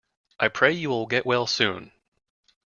I 0.39 0.47
pray 0.47 0.71
you 0.71 0.89
will 0.89 1.05
get 1.05 1.27
well 1.27 1.45
soon. 1.45 1.91